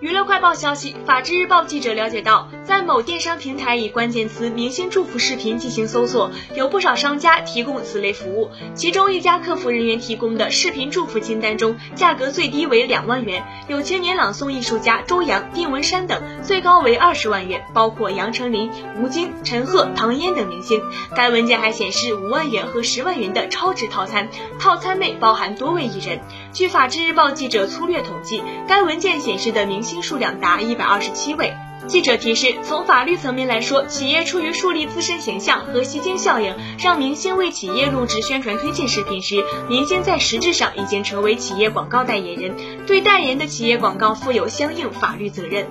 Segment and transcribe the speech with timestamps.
[0.00, 8.48] 娱乐快报消息，法制日报记者了解到，在某电商平台以关键词“明星祝福视频”进行搜索，有不少商家提供此类服务。
[8.76, 18.70] 其中一家客服人员提供的视频祝福清单中，价格最低为两万元，有青年朗诵艺术家周扬、丁文山等；最高为二十万元，包括杨丞琳、
[19.02, 20.80] 吴京、陈赫、唐嫣等明星。
[21.16, 24.28] 该文件还显示五万元和十万元的超值套餐，
[24.60, 26.20] 套餐内包含多位艺人。
[26.52, 30.00] 据法制日报记者粗略统计，该文件显示的明星。
[30.04, 31.52] 数量达一百二十七位。
[31.86, 42.54] 记者提示：从法律层面来说，企业出于树立自身形象和吸睛效应，让明星为企业录制宣传推荐视频时，明星在实质上已经成为企业广告代言人，
[42.86, 45.66] 对代言的企业广告负有相应法律责任。